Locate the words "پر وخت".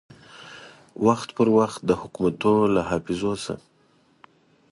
1.37-1.79